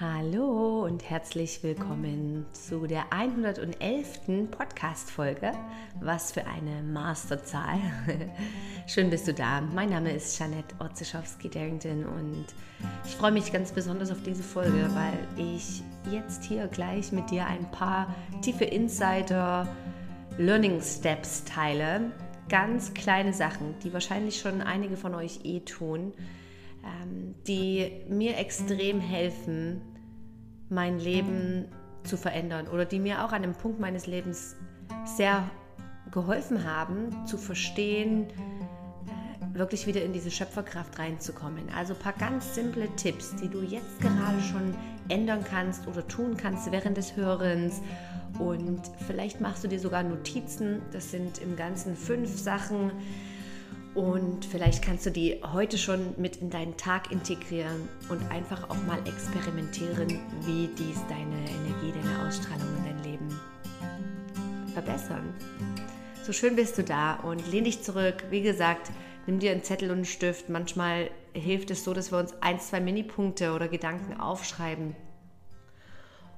[0.00, 4.48] Hallo und herzlich willkommen zu der 111.
[4.50, 5.52] Podcast-Folge.
[6.00, 7.78] Was für eine Masterzahl.
[8.86, 9.60] Schön bist du da.
[9.60, 12.46] Mein Name ist Janette Otzischowski-Darrington und
[13.04, 17.44] ich freue mich ganz besonders auf diese Folge, weil ich jetzt hier gleich mit dir
[17.46, 19.68] ein paar tiefe Insider
[20.38, 22.10] Learning Steps teile.
[22.48, 26.14] Ganz kleine Sachen, die wahrscheinlich schon einige von euch eh tun
[26.84, 29.80] ähm, die mir extrem helfen,
[30.70, 31.66] mein Leben
[32.04, 34.56] zu verändern oder die mir auch an einem Punkt meines Lebens
[35.04, 35.50] sehr
[36.10, 41.68] geholfen haben, zu verstehen, äh, wirklich wieder in diese Schöpferkraft reinzukommen.
[41.76, 44.74] Also ein paar ganz simple Tipps, die du jetzt gerade schon
[45.08, 47.80] ändern kannst oder tun kannst während des Hörens.
[48.38, 50.82] Und vielleicht machst du dir sogar Notizen.
[50.92, 52.92] Das sind im Ganzen fünf Sachen,
[53.94, 58.82] und vielleicht kannst du die heute schon mit in deinen Tag integrieren und einfach auch
[58.86, 63.40] mal experimentieren, wie dies deine Energie, deine Ausstrahlung in dein Leben
[64.72, 65.34] verbessern.
[66.22, 68.24] So schön bist du da und lehn dich zurück.
[68.30, 68.92] Wie gesagt,
[69.26, 70.48] nimm dir einen Zettel und einen Stift.
[70.48, 74.94] Manchmal hilft es so, dass wir uns ein, zwei Minipunkte oder Gedanken aufschreiben.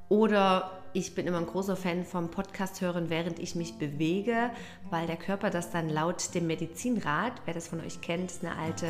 [0.08, 4.50] Oder ich bin immer ein großer Fan vom Podcast hören, während ich mich bewege,
[4.90, 8.56] weil der Körper das dann laut dem Medizinrat, wer das von euch kennt, ist eine
[8.56, 8.86] alte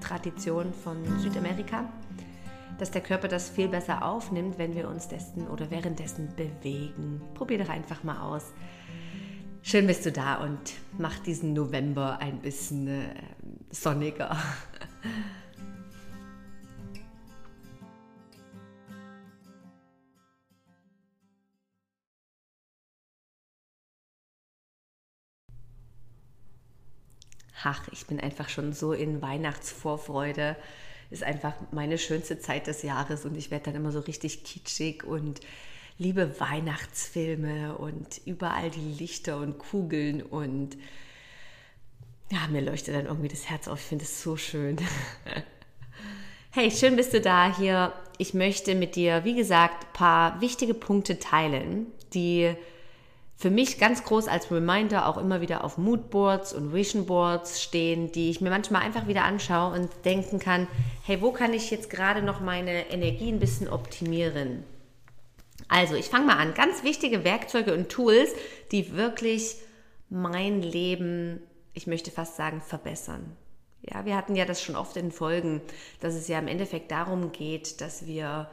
[0.00, 1.88] Tradition von Südamerika,
[2.78, 7.20] dass der Körper das viel besser aufnimmt, wenn wir uns dessen oder währenddessen bewegen.
[7.34, 8.52] Probier doch einfach mal aus.
[9.62, 10.58] Schön bist du da und
[10.98, 13.14] mach diesen November ein bisschen äh,
[13.70, 14.36] sonniger.
[27.64, 30.56] ach, ich bin einfach schon so in Weihnachtsvorfreude.
[31.10, 35.04] Ist einfach meine schönste Zeit des Jahres und ich werde dann immer so richtig kitschig
[35.04, 35.40] und
[35.98, 40.76] liebe Weihnachtsfilme und überall die Lichter und Kugeln und
[42.30, 43.80] ja, mir leuchtet dann irgendwie das Herz auf.
[43.80, 44.76] Ich finde es so schön.
[46.52, 47.92] hey, schön bist du da hier.
[48.18, 52.54] Ich möchte mit dir, wie gesagt, ein paar wichtige Punkte teilen, die
[53.40, 58.12] für mich ganz groß als Reminder auch immer wieder auf Moodboards und Vision Boards stehen,
[58.12, 60.68] die ich mir manchmal einfach wieder anschaue und denken kann,
[61.06, 64.62] hey, wo kann ich jetzt gerade noch meine Energie ein bisschen optimieren?
[65.68, 66.52] Also, ich fange mal an.
[66.52, 68.28] Ganz wichtige Werkzeuge und Tools,
[68.72, 69.56] die wirklich
[70.10, 71.40] mein Leben,
[71.72, 73.34] ich möchte fast sagen, verbessern.
[73.80, 75.62] Ja, wir hatten ja das schon oft in Folgen,
[76.00, 78.50] dass es ja im Endeffekt darum geht, dass wir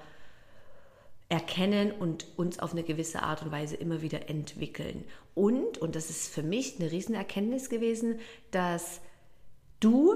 [1.30, 5.04] erkennen und uns auf eine gewisse Art und Weise immer wieder entwickeln.
[5.36, 8.20] Und, und das ist für mich eine Riesenerkenntnis gewesen,
[8.52, 9.02] dass
[9.80, 10.16] du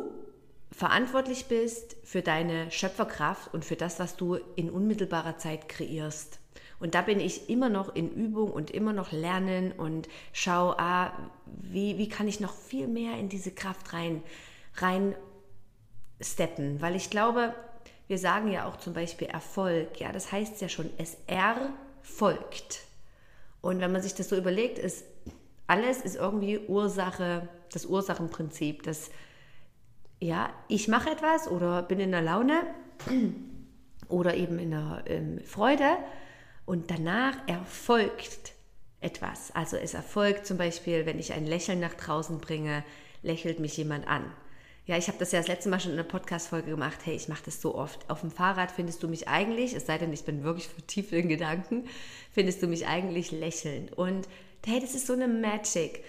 [0.72, 6.40] verantwortlich bist für deine Schöpferkraft und für das, was du in unmittelbarer Zeit kreierst.
[6.80, 11.14] Und da bin ich immer noch in Übung und immer noch lernen und schaue, ah,
[11.46, 14.24] wie, wie kann ich noch viel mehr in diese Kraft rein,
[14.78, 15.14] rein
[16.20, 16.82] steppen.
[16.82, 17.54] Weil ich glaube,
[18.12, 22.82] wir sagen ja auch zum Beispiel Erfolg, ja, das heißt ja schon, es erfolgt.
[23.62, 25.06] Und wenn man sich das so überlegt, ist
[25.66, 29.12] alles ist irgendwie Ursache, das Ursachenprinzip, dass
[30.20, 32.62] ja, ich mache etwas oder bin in der Laune
[34.10, 35.96] oder eben in der ähm, Freude
[36.66, 38.52] und danach erfolgt
[39.00, 39.52] etwas.
[39.56, 42.84] Also es erfolgt zum Beispiel, wenn ich ein Lächeln nach draußen bringe,
[43.24, 44.26] lächelt mich jemand an.
[44.92, 47.00] Ja, ich habe das ja das letzte Mal schon in einer Podcast-Folge gemacht.
[47.06, 48.10] Hey, ich mache das so oft.
[48.10, 51.30] Auf dem Fahrrad findest du mich eigentlich, es sei denn, ich bin wirklich tief in
[51.30, 51.88] Gedanken,
[52.34, 53.94] findest du mich eigentlich lächelnd.
[53.94, 54.28] Und
[54.66, 56.04] hey, das ist so eine Magic.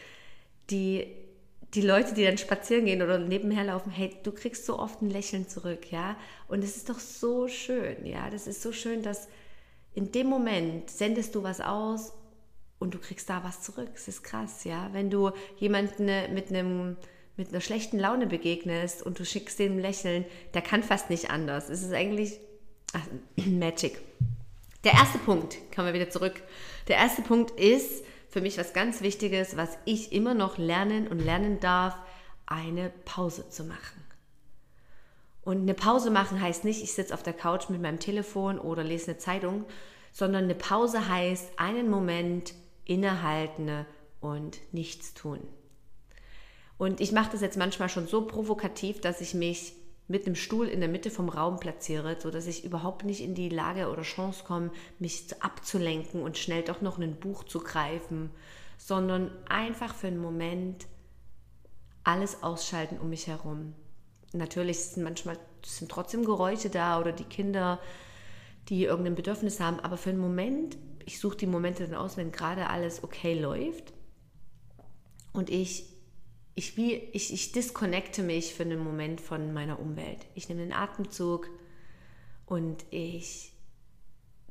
[0.70, 1.06] Die,
[1.74, 5.10] die Leute, die dann spazieren gehen oder nebenher laufen, hey, du kriegst so oft ein
[5.10, 6.16] Lächeln zurück, ja.
[6.48, 8.30] Und es ist doch so schön, ja.
[8.30, 9.28] Das ist so schön, dass
[9.94, 12.14] in dem Moment sendest du was aus
[12.80, 13.90] und du kriegst da was zurück.
[13.94, 14.88] Es ist krass, ja.
[14.92, 16.96] Wenn du jemanden mit einem
[17.36, 21.68] mit einer schlechten Laune begegnest und du schickst dem Lächeln, der kann fast nicht anders.
[21.68, 22.38] Es ist eigentlich
[22.92, 23.06] ach,
[23.46, 24.00] Magic.
[24.84, 26.42] Der erste Punkt, kommen wir wieder zurück.
[26.88, 31.18] Der erste Punkt ist für mich was ganz Wichtiges, was ich immer noch lernen und
[31.18, 31.96] lernen darf,
[32.46, 34.02] eine Pause zu machen.
[35.42, 38.84] Und eine Pause machen heißt nicht, ich sitze auf der Couch mit meinem Telefon oder
[38.84, 39.64] lese eine Zeitung,
[40.12, 42.54] sondern eine Pause heißt einen Moment
[42.84, 43.86] innehalten
[44.20, 45.40] und nichts tun.
[46.82, 49.74] Und ich mache das jetzt manchmal schon so provokativ, dass ich mich
[50.08, 53.50] mit einem Stuhl in der Mitte vom Raum platziere, sodass ich überhaupt nicht in die
[53.50, 58.30] Lage oder Chance komme, mich abzulenken und schnell doch noch ein Buch zu greifen,
[58.78, 60.88] sondern einfach für einen Moment
[62.02, 63.74] alles ausschalten um mich herum.
[64.32, 67.78] Natürlich sind manchmal sind trotzdem Geräusche da oder die Kinder
[68.70, 70.76] die irgendein Bedürfnis haben, aber für einen Moment,
[71.06, 73.92] ich suche die Momente dann aus, wenn gerade alles okay läuft
[75.32, 75.91] und ich,
[76.54, 80.26] ich, wie, ich, ich disconnecte mich für einen Moment von meiner Umwelt.
[80.34, 81.48] Ich nehme den Atemzug
[82.46, 83.52] und ich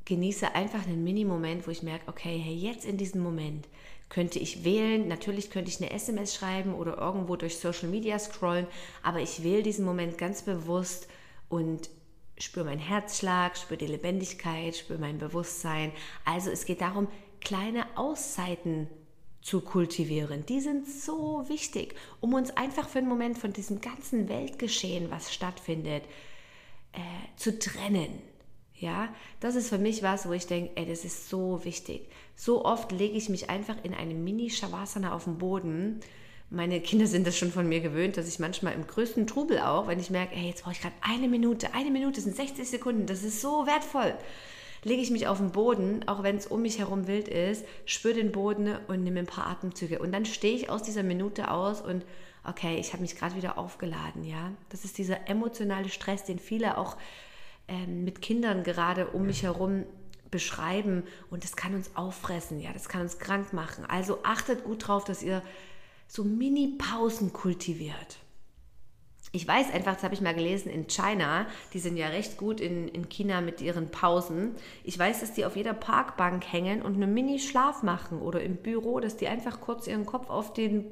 [0.06, 3.68] genieße einfach einen Mini-Moment, wo ich merke, okay, hey, jetzt in diesem Moment
[4.10, 5.08] könnte ich wählen.
[5.08, 8.68] Natürlich könnte ich eine SMS schreiben oder irgendwo durch Social Media scrollen,
[9.04, 11.08] aber ich wähle diesen Moment ganz bewusst
[11.50, 11.90] und
[12.38, 15.92] spüre meinen Herzschlag, spüre die Lebendigkeit, spüre mein Bewusstsein.
[16.26, 17.08] Also es geht darum,
[17.40, 18.88] kleine Auszeiten
[19.42, 20.46] zu kultivieren.
[20.46, 25.34] Die sind so wichtig, um uns einfach für einen Moment von diesem ganzen Weltgeschehen, was
[25.34, 26.04] stattfindet,
[26.94, 27.00] äh,
[27.38, 28.22] zu trennen.
[28.76, 29.10] Ja,
[29.40, 32.10] das ist für mich was, wo ich denke, ey, das ist so wichtig.
[32.36, 36.00] So oft lege ich mich einfach in eine Mini-Shavasana auf den Boden.
[36.50, 39.88] Meine Kinder sind das schon von mir gewöhnt, dass ich manchmal im größten Trubel auch,
[39.88, 43.06] wenn ich merke, ey, jetzt brauche ich gerade eine Minute, eine Minute sind 60 Sekunden,
[43.06, 44.16] das ist so wertvoll.
[44.84, 48.16] Lege ich mich auf den Boden, auch wenn es um mich herum wild ist, spüre
[48.16, 50.00] den Boden und nehme ein paar Atemzüge.
[50.00, 52.04] Und dann stehe ich aus dieser Minute aus und
[52.44, 54.52] okay, ich habe mich gerade wieder aufgeladen, ja.
[54.70, 56.98] Das ist dieser emotionale Stress, den viele auch
[57.68, 59.86] ähm, mit Kindern gerade um mich herum
[60.32, 63.86] beschreiben und das kann uns auffressen, ja, das kann uns krank machen.
[63.86, 65.44] Also achtet gut drauf, dass ihr
[66.08, 68.18] so Mini-Pausen kultiviert.
[69.34, 72.60] Ich weiß einfach, das habe ich mal gelesen, in China, die sind ja recht gut
[72.60, 74.56] in, in China mit ihren Pausen.
[74.84, 79.00] Ich weiß, dass die auf jeder Parkbank hängen und einen Mini-Schlaf machen oder im Büro,
[79.00, 80.92] dass die einfach kurz ihren Kopf auf den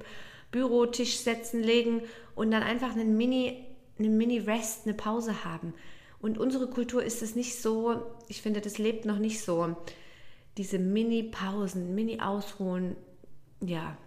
[0.52, 2.02] Bürotisch setzen, legen
[2.34, 3.66] und dann einfach einen Mini,
[4.00, 5.74] einen Mini-Rest, eine Pause haben.
[6.22, 9.76] Und unsere Kultur ist es nicht so, ich finde, das lebt noch nicht so.
[10.58, 12.96] Diese Mini-Pausen, Mini-Ausruhen,
[13.62, 13.98] ja.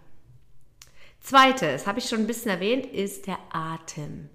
[1.22, 4.28] Zweites, habe ich schon ein bisschen erwähnt, ist der Atem.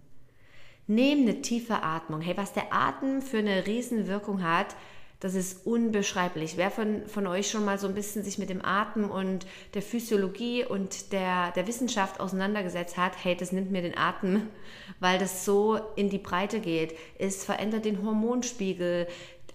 [0.88, 2.22] Nehm eine tiefe Atmung.
[2.22, 4.75] Hey, was der Atem für eine Riesenwirkung hat,
[5.19, 6.56] das ist unbeschreiblich.
[6.56, 9.81] Wer von, von euch schon mal so ein bisschen sich mit dem Atem und der
[9.81, 14.44] Physiologie und der, der Wissenschaft auseinandergesetzt hat, hey, das nimmt mir den Atem,
[15.01, 16.95] weil das so in die Breite geht.
[17.19, 19.07] Es verändert den Hormonspiegel.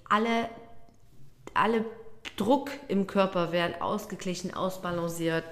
[0.07, 0.51] Alle,
[1.55, 1.87] alle
[2.37, 5.45] Druck im Körper werden ausgeglichen, ausbalanciert.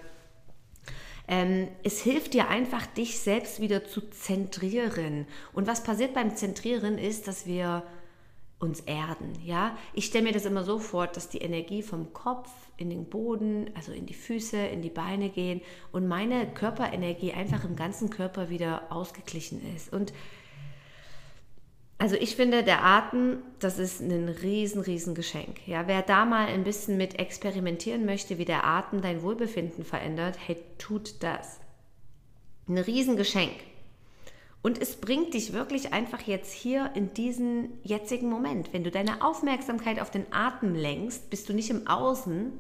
[1.31, 5.27] Ähm, es hilft dir einfach, dich selbst wieder zu zentrieren.
[5.53, 7.85] Und was passiert beim Zentrieren ist, dass wir
[8.59, 9.33] uns erden.
[9.45, 13.07] Ja, ich stelle mir das immer so vor, dass die Energie vom Kopf in den
[13.07, 15.63] Boden, also in die Füße, in die Beine gehen
[15.93, 19.93] und meine Körperenergie einfach im ganzen Körper wieder ausgeglichen ist.
[19.93, 20.13] Und
[22.01, 25.69] also ich finde, der Atem, das ist ein riesen, riesen Geschenk.
[25.69, 30.39] Ja, wer da mal ein bisschen mit experimentieren möchte, wie der Atem dein Wohlbefinden verändert,
[30.47, 31.61] hey, tut das.
[32.67, 33.53] Ein Riesengeschenk.
[34.63, 38.73] Und es bringt dich wirklich einfach jetzt hier in diesen jetzigen Moment.
[38.73, 42.59] Wenn du deine Aufmerksamkeit auf den Atem lenkst, bist du nicht im Außen,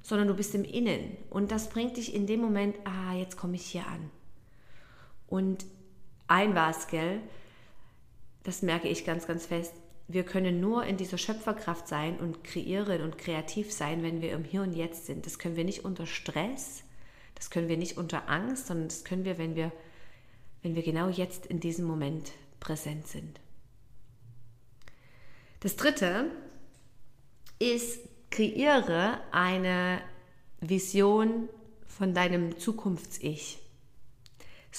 [0.00, 1.18] sondern du bist im Innen.
[1.28, 4.10] Und das bringt dich in dem Moment, ah, jetzt komme ich hier an.
[5.26, 5.66] Und
[6.28, 7.20] ein was, gell?
[8.48, 9.74] Das merke ich ganz, ganz fest.
[10.06, 14.42] Wir können nur in dieser Schöpferkraft sein und kreieren und kreativ sein, wenn wir im
[14.42, 15.26] Hier und Jetzt sind.
[15.26, 16.82] Das können wir nicht unter Stress,
[17.34, 19.70] das können wir nicht unter Angst, sondern das können wir, wenn wir
[20.62, 23.38] wenn wir genau jetzt in diesem Moment präsent sind.
[25.60, 26.30] Das dritte
[27.58, 30.00] ist, kreiere eine
[30.62, 31.50] Vision
[31.86, 33.58] von deinem Zukunfts-Ich.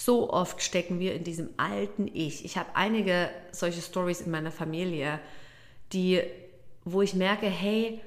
[0.01, 2.45] So oft stecken wir in diesem alten Ich.
[2.45, 5.19] Ich habe einige solche Stories in meiner Familie,
[5.91, 6.21] die,
[6.85, 7.99] wo ich merke, hey,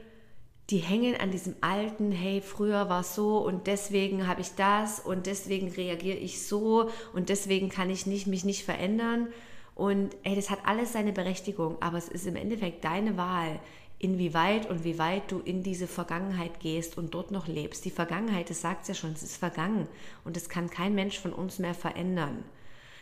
[0.71, 5.01] die hängen an diesem alten, hey, früher war es so und deswegen habe ich das
[5.01, 9.29] und deswegen reagiere ich so und deswegen kann ich nicht, mich nicht verändern.
[9.75, 13.61] Und hey, das hat alles seine Berechtigung, aber es ist im Endeffekt deine Wahl,
[14.03, 17.85] inwieweit und wie weit du in diese Vergangenheit gehst und dort noch lebst.
[17.85, 19.87] Die Vergangenheit, das sagt ja schon, es ist vergangen
[20.25, 22.45] und es kann kein Mensch von uns mehr verändern.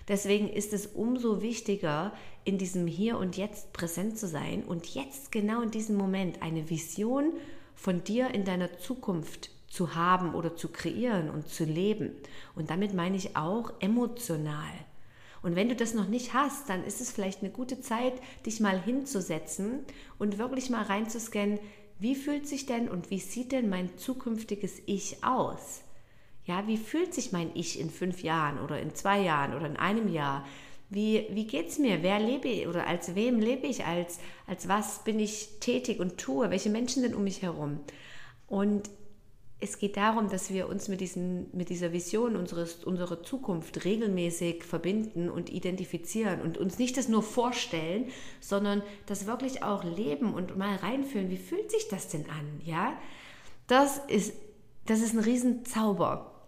[0.09, 2.12] Deswegen ist es umso wichtiger,
[2.45, 6.69] in diesem Hier und Jetzt präsent zu sein und jetzt genau in diesem Moment eine
[6.69, 7.33] Vision
[7.75, 12.11] von dir in deiner Zukunft zu haben oder zu kreieren und zu leben.
[12.54, 14.73] Und damit meine ich auch emotional.
[15.42, 18.61] Und wenn du das noch nicht hast, dann ist es vielleicht eine gute Zeit, dich
[18.61, 19.80] mal hinzusetzen
[20.18, 21.59] und wirklich mal reinzuscannen,
[21.99, 25.82] wie fühlt sich denn und wie sieht denn mein zukünftiges Ich aus?
[26.47, 29.76] Ja, wie fühlt sich mein Ich in fünf Jahren oder in zwei Jahren oder in
[29.76, 30.47] einem Jahr?
[30.88, 32.02] Wie, wie es mir?
[32.02, 33.85] Wer lebe ich oder als wem lebe ich?
[33.85, 36.50] Als, als was bin ich tätig und tue?
[36.50, 37.80] Welche Menschen sind um mich herum?
[38.49, 38.90] Und
[39.61, 44.64] es geht darum, dass wir uns mit, diesen, mit dieser Vision unseres, unserer Zukunft regelmäßig
[44.64, 48.09] verbinden und identifizieren und uns nicht das nur vorstellen,
[48.40, 51.29] sondern das wirklich auch leben und mal reinfühlen.
[51.29, 52.61] Wie fühlt sich das denn an?
[52.64, 52.99] Ja,
[53.67, 54.33] das ist,
[54.87, 56.43] das ist ein Riesenzauber.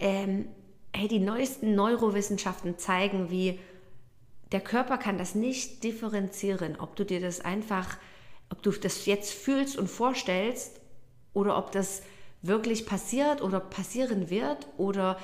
[0.00, 0.46] Ähm,
[0.92, 3.60] hey, die neuesten Neurowissenschaften zeigen, wie
[4.50, 7.96] der Körper kann das nicht differenzieren, ob du dir das einfach,
[8.50, 10.77] ob du das jetzt fühlst und vorstellst
[11.38, 12.02] oder ob das
[12.42, 15.18] wirklich passiert oder passieren wird oder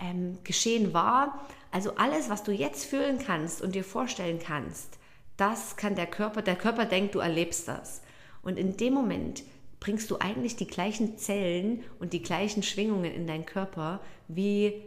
[0.00, 1.46] ähm, geschehen war.
[1.70, 4.98] Also alles, was du jetzt fühlen kannst und dir vorstellen kannst,
[5.36, 8.00] das kann der Körper, der Körper denkt, du erlebst das.
[8.42, 9.42] Und in dem Moment
[9.78, 14.82] bringst du eigentlich die gleichen Zellen und die gleichen Schwingungen in deinen Körper wie,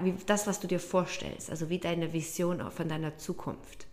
[0.00, 3.86] wie das, was du dir vorstellst, also wie deine Vision von deiner Zukunft.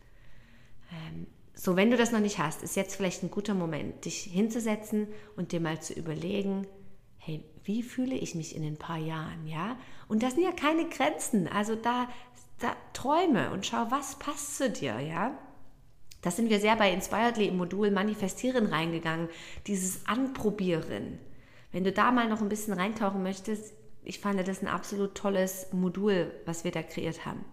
[0.92, 1.26] Ähm,
[1.64, 5.08] so, wenn du das noch nicht hast, ist jetzt vielleicht ein guter Moment, dich hinzusetzen
[5.36, 6.66] und dir mal zu überlegen,
[7.20, 9.78] hey, wie fühle ich mich in ein paar Jahren, ja?
[10.08, 12.10] Und das sind ja keine Grenzen, also da,
[12.58, 15.38] da träume und schau, was passt zu dir, ja?
[16.24, 19.30] Da sind wir sehr bei Inspiredly im Modul Manifestieren reingegangen,
[19.68, 21.20] dieses Anprobieren.
[21.72, 25.68] Wenn du da mal noch ein bisschen reintauchen möchtest, ich fand das ein absolut tolles
[25.72, 27.46] Modul, was wir da kreiert haben.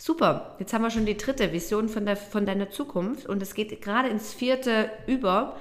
[0.00, 3.54] Super, jetzt haben wir schon die dritte Vision von, der, von deiner Zukunft und es
[3.54, 5.56] geht gerade ins vierte über.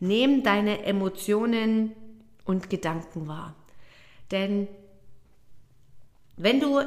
[0.00, 1.92] Nehm deine Emotionen
[2.44, 3.54] und Gedanken wahr.
[4.30, 4.68] Denn
[6.36, 6.80] wenn du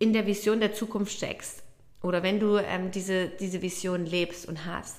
[0.00, 1.62] in der Vision der Zukunft steckst
[2.02, 4.98] oder wenn du ähm, diese, diese Vision lebst und hast,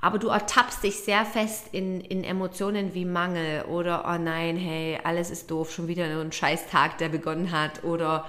[0.00, 4.98] aber du ertappst dich sehr fest in, in Emotionen wie Mangel oder oh nein, hey,
[5.02, 8.26] alles ist doof, schon wieder ein Scheißtag, der begonnen hat oder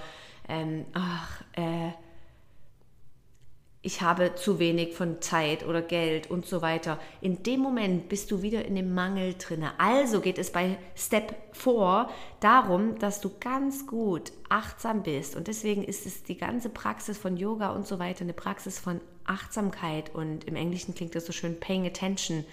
[0.48, 1.92] ähm, ach, äh,
[3.86, 7.00] ich habe zu wenig von Zeit oder Geld und so weiter.
[7.22, 9.80] In dem Moment bist du wieder in dem Mangel drinne.
[9.80, 12.10] Also geht es bei Step 4
[12.40, 15.36] darum, dass du ganz gut achtsam bist.
[15.36, 19.02] Und deswegen ist es die ganze Praxis von Yoga und so weiter eine Praxis von
[19.24, 20.16] Achtsamkeit.
[20.16, 22.44] Und im Englischen klingt das so schön paying attention,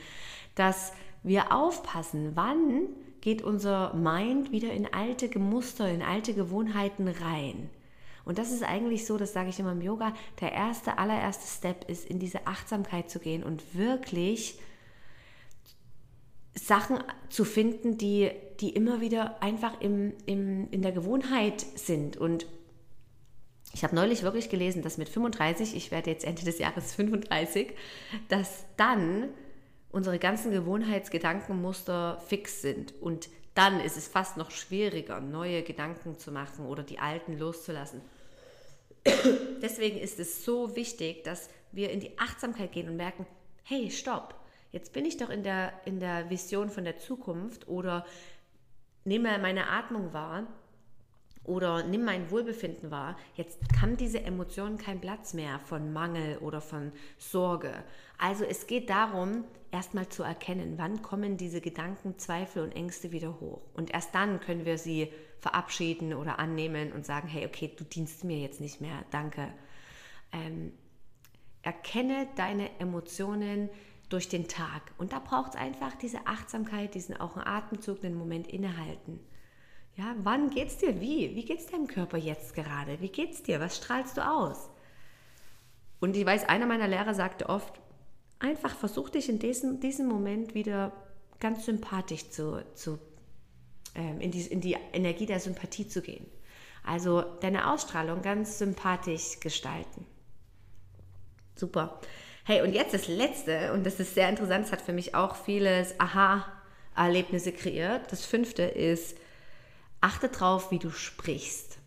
[0.54, 2.88] dass wir aufpassen, wann
[3.22, 7.70] geht unser Mind wieder in alte Muster, in alte Gewohnheiten rein.
[8.24, 11.88] Und das ist eigentlich so, das sage ich immer im Yoga, der erste, allererste Step
[11.88, 14.58] ist, in diese Achtsamkeit zu gehen und wirklich
[16.54, 16.98] Sachen
[17.28, 22.16] zu finden, die, die immer wieder einfach im, im, in der Gewohnheit sind.
[22.16, 22.46] Und
[23.74, 27.72] ich habe neulich wirklich gelesen, dass mit 35, ich werde jetzt Ende des Jahres 35,
[28.28, 29.30] dass dann
[29.90, 32.94] unsere ganzen Gewohnheitsgedankenmuster fix sind.
[33.00, 38.02] Und dann ist es fast noch schwieriger, neue Gedanken zu machen oder die alten loszulassen.
[39.62, 43.26] Deswegen ist es so wichtig, dass wir in die Achtsamkeit gehen und merken,
[43.64, 44.34] hey, stopp,
[44.70, 48.04] jetzt bin ich doch in der, in der Vision von der Zukunft oder
[49.04, 50.46] nehme meine Atmung wahr
[51.44, 56.60] oder nimm mein Wohlbefinden wahr, jetzt kann diese Emotion keinen Platz mehr von Mangel oder
[56.60, 57.72] von Sorge.
[58.18, 63.40] Also es geht darum, erstmal zu erkennen, wann kommen diese Gedanken, Zweifel und Ängste wieder
[63.40, 63.62] hoch.
[63.74, 65.12] Und erst dann können wir sie
[65.42, 69.52] verabschieden oder annehmen und sagen, hey, okay, du dienst mir jetzt nicht mehr, danke.
[70.30, 70.72] Ähm,
[71.62, 73.68] erkenne deine Emotionen
[74.08, 74.82] durch den Tag.
[74.98, 79.18] Und da braucht es einfach diese Achtsamkeit, diesen auch einen Atemzug, einen Moment innehalten.
[79.96, 81.34] Ja, wann geht's dir wie?
[81.34, 83.00] Wie geht's deinem Körper jetzt gerade?
[83.00, 83.58] Wie geht's dir?
[83.58, 84.70] Was strahlst du aus?
[85.98, 87.80] Und ich weiß, einer meiner Lehrer sagte oft,
[88.38, 90.92] einfach versuch dich in diesem, diesem Moment wieder
[91.40, 93.00] ganz sympathisch zu, zu
[93.94, 96.26] in, die, in die Energie der Sympathie zu gehen.
[96.84, 100.06] Also deine Ausstrahlung ganz sympathisch gestalten.
[101.54, 102.00] Super.
[102.44, 105.36] Hey, und jetzt das Letzte, und das ist sehr interessant, es hat für mich auch
[105.36, 108.10] vieles Aha-Erlebnisse kreiert.
[108.10, 109.16] Das fünfte ist,
[110.00, 111.78] achte drauf, wie du sprichst.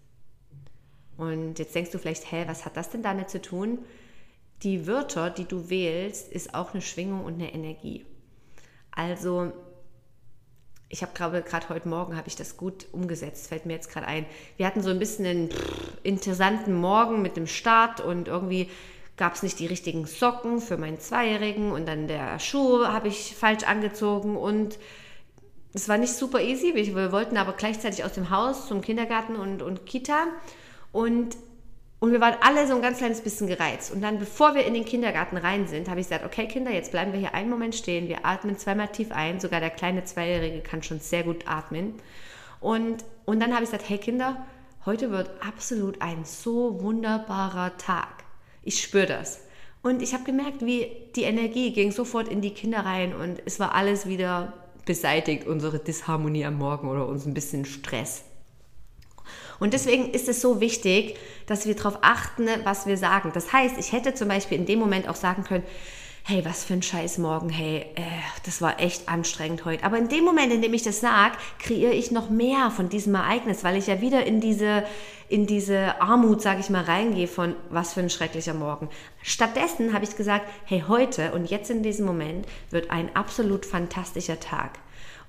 [1.18, 3.80] Und jetzt denkst du vielleicht, hä, was hat das denn damit zu tun?
[4.64, 8.06] Die Wörter, die du wählst, ist auch eine Schwingung und eine Energie.
[8.92, 9.52] Also,
[10.89, 14.08] ich habe glaube gerade heute Morgen habe ich das gut umgesetzt, fällt mir jetzt gerade
[14.08, 14.25] ein.
[14.58, 15.50] Wir hatten so ein bisschen einen
[16.04, 18.70] interessanten Morgen mit dem Start und irgendwie
[19.18, 23.36] gab es nicht die richtigen Socken für meinen Zweijährigen und dann der Schuh habe ich
[23.36, 24.77] falsch angezogen und
[25.74, 26.74] es war nicht super easy.
[26.74, 30.27] Wir wollten aber gleichzeitig aus dem Haus zum Kindergarten und, und Kita.
[30.94, 31.36] Und,
[32.00, 33.92] und wir waren alle so ein ganz kleines bisschen gereizt.
[33.92, 36.92] Und dann, bevor wir in den Kindergarten rein sind, habe ich gesagt, okay Kinder, jetzt
[36.92, 38.08] bleiben wir hier einen Moment stehen.
[38.08, 39.40] Wir atmen zweimal tief ein.
[39.40, 41.94] Sogar der kleine Zweijährige kann schon sehr gut atmen.
[42.60, 44.46] Und, und dann habe ich gesagt, hey Kinder,
[44.86, 48.24] heute wird absolut ein so wunderbarer Tag.
[48.62, 49.42] Ich spüre das.
[49.82, 53.60] Und ich habe gemerkt, wie die Energie ging sofort in die Kinder rein und es
[53.60, 54.54] war alles wieder
[54.86, 58.24] beseitigt unsere Disharmonie am Morgen oder uns ein bisschen Stress.
[59.60, 63.32] Und deswegen ist es so wichtig, dass wir darauf achten, was wir sagen.
[63.34, 65.64] Das heißt, ich hätte zum Beispiel in dem Moment auch sagen können,
[66.28, 68.02] hey, was für ein Scheiß morgen, hey, äh,
[68.46, 69.84] das war echt anstrengend heute.
[69.84, 73.14] Aber in dem Moment, in dem ich das sage, kreiere ich noch mehr von diesem
[73.14, 74.86] Ereignis, weil ich ja wieder in diese,
[75.30, 78.90] in diese Armut, sage ich mal, reingehe von was für ein schrecklicher Morgen.
[79.22, 84.40] Stattdessen habe ich gesagt, hey, heute und jetzt in diesem Moment wird ein absolut fantastischer
[84.40, 84.80] Tag.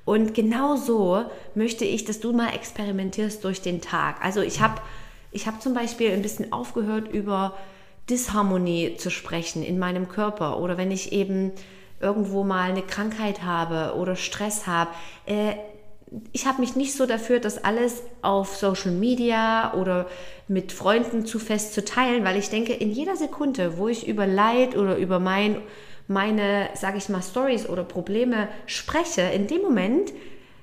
[0.06, 4.25] Und genau so möchte ich, dass du mal experimentierst durch den Tag.
[4.25, 4.80] Also ich habe
[5.32, 7.54] ich hab zum Beispiel ein bisschen aufgehört über
[8.08, 11.52] Disharmonie zu sprechen in meinem Körper oder wenn ich eben
[12.00, 14.90] irgendwo mal eine Krankheit habe oder Stress habe.
[15.26, 15.56] Äh,
[16.32, 20.06] ich habe mich nicht so dafür, das alles auf Social Media oder
[20.46, 24.25] mit Freunden zu fest zu teilen, weil ich denke, in jeder Sekunde, wo ich über
[24.25, 25.56] Leid oder über mein,
[26.08, 30.12] meine, sage ich mal, Stories oder Probleme spreche, in dem Moment,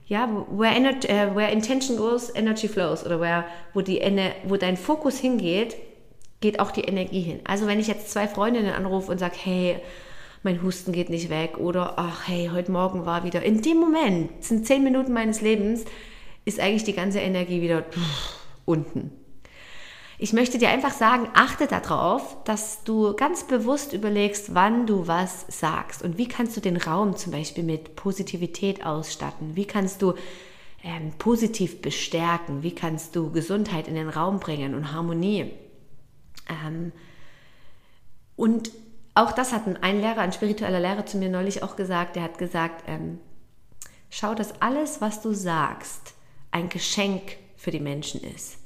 [0.07, 4.01] ja, where, energy, uh, where intention goes, energy flows oder where, wo, die,
[4.45, 5.75] wo dein Fokus hingeht,
[6.41, 7.39] geht auch die Energie hin.
[7.45, 9.79] Also wenn ich jetzt zwei Freundinnen anrufe und sage, hey,
[10.43, 13.41] mein Husten geht nicht weg oder ach hey, heute Morgen war wieder.
[13.43, 15.85] In dem Moment, sind zehn Minuten meines Lebens,
[16.43, 17.85] ist eigentlich die ganze Energie wieder
[18.65, 19.22] unten.
[20.23, 25.45] Ich möchte dir einfach sagen, achte darauf, dass du ganz bewusst überlegst, wann du was
[25.49, 29.57] sagst und wie kannst du den Raum zum Beispiel mit Positivität ausstatten.
[29.57, 30.13] Wie kannst du
[30.81, 32.63] ähm, positiv bestärken?
[32.63, 35.51] Wie kannst du Gesundheit in den Raum bringen und Harmonie?
[36.47, 36.93] Ähm,
[38.37, 38.71] und
[39.15, 42.15] auch das hat ein Lehrer, ein spiritueller Lehrer zu mir neulich auch gesagt.
[42.15, 43.19] Der hat gesagt, ähm,
[44.09, 46.13] schau, dass alles, was du sagst,
[46.49, 48.62] ein Geschenk für die Menschen ist.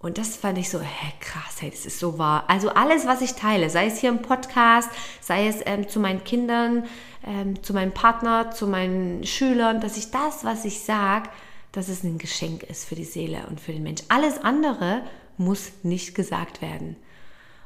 [0.00, 2.44] Und das fand ich so, hä, krass, hey, das ist so wahr.
[2.46, 4.88] Also alles, was ich teile, sei es hier im Podcast,
[5.20, 6.84] sei es ähm, zu meinen Kindern,
[7.26, 11.28] ähm, zu meinem Partner, zu meinen Schülern, dass ich das, was ich sage,
[11.72, 14.02] dass es ein Geschenk ist für die Seele und für den Mensch.
[14.08, 15.02] Alles andere
[15.36, 16.96] muss nicht gesagt werden.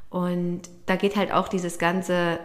[0.09, 2.39] Und da geht halt auch dieses ganze,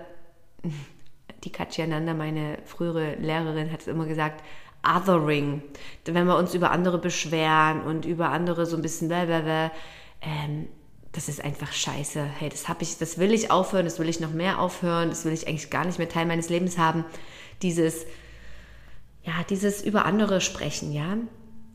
[1.46, 4.44] die Katja Nanda, meine frühere Lehrerin, hat es immer gesagt,
[4.84, 5.62] Othering.
[6.06, 9.72] Wenn wir uns über andere beschweren und über andere so ein bisschen, blablabla,
[10.22, 10.68] ähm,
[11.12, 12.24] das ist einfach scheiße.
[12.24, 15.26] Hey, das habe ich, das will ich aufhören, das will ich noch mehr aufhören, das
[15.26, 17.06] will ich eigentlich gar nicht mehr Teil meines Lebens haben.
[17.62, 18.06] Dieses,
[19.24, 21.18] ja, dieses über andere sprechen, ja.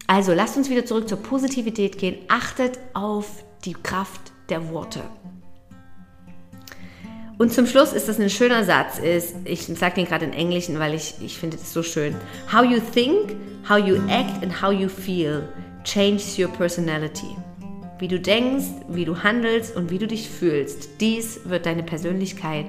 [0.07, 2.19] Also lasst uns wieder zurück zur Positivität gehen.
[2.29, 5.03] Achtet auf die Kraft der Worte.
[7.39, 10.69] Und zum Schluss ist das ein schöner Satz, ist, ich sage den gerade in Englisch,
[10.75, 12.15] weil ich, ich finde das so schön.
[12.53, 13.37] How you think,
[13.69, 15.49] how you act and how you feel
[15.85, 17.37] changes your personality.
[17.99, 22.67] Wie du denkst, wie du handelst und wie du dich fühlst, dies wird deine Persönlichkeit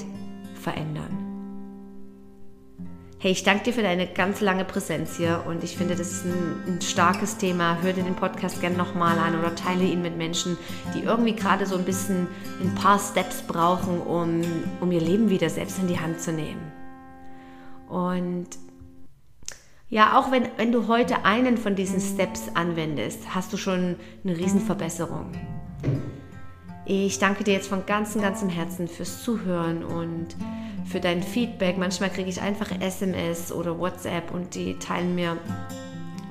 [0.62, 1.23] verändern.
[3.24, 6.26] Hey, ich danke dir für deine ganz lange Präsenz hier und ich finde, das ist
[6.26, 7.78] ein, ein starkes Thema.
[7.82, 10.58] Hör dir den Podcast gerne nochmal an oder teile ihn mit Menschen,
[10.94, 12.28] die irgendwie gerade so ein bisschen
[12.62, 14.42] ein paar Steps brauchen, um,
[14.82, 16.70] um ihr Leben wieder selbst in die Hand zu nehmen.
[17.88, 18.48] Und
[19.88, 24.38] ja, auch wenn, wenn du heute einen von diesen Steps anwendest, hast du schon eine
[24.38, 25.32] Riesenverbesserung.
[26.86, 30.36] Ich danke dir jetzt von ganzem, ganzem Herzen fürs Zuhören und
[30.86, 31.78] für dein Feedback.
[31.78, 35.38] Manchmal kriege ich einfach SMS oder WhatsApp und die teilen mir,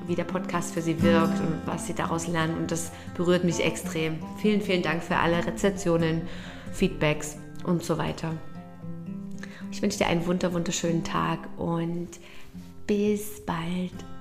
[0.07, 2.57] wie der Podcast für sie wirkt und was sie daraus lernen.
[2.57, 4.19] Und das berührt mich extrem.
[4.37, 6.23] Vielen, vielen Dank für alle Rezeptionen,
[6.71, 8.33] Feedbacks und so weiter.
[9.71, 12.09] Ich wünsche dir einen wunder, wunderschönen Tag und
[12.85, 14.12] bis bald.